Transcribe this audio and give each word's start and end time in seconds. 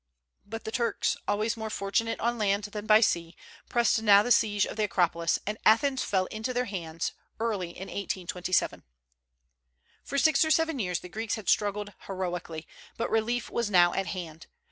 But 0.47 0.63
the 0.63 0.71
Turks, 0.71 1.15
always 1.27 1.55
more 1.55 1.69
fortunate 1.69 2.19
on 2.19 2.39
land 2.39 2.63
than 2.63 2.87
by 2.87 3.01
sea, 3.01 3.35
pressed 3.69 4.01
now 4.01 4.23
the 4.23 4.31
siege 4.31 4.65
of 4.65 4.75
the 4.75 4.85
Acropolis, 4.85 5.37
and 5.45 5.59
Athens 5.63 6.01
fell 6.03 6.25
into 6.31 6.55
their 6.55 6.65
hands 6.65 7.11
early 7.39 7.69
in 7.69 7.85
1827. 7.87 8.81
For 10.03 10.17
six 10.17 10.43
or 10.43 10.49
seven 10.49 10.79
years 10.79 11.01
the 11.01 11.07
Greeks 11.07 11.35
had 11.35 11.47
struggled 11.47 11.93
heroically; 12.07 12.67
but 12.97 13.11
relief 13.11 13.51
was 13.51 13.69
now 13.69 13.93
at 13.93 14.07
hand. 14.07 14.47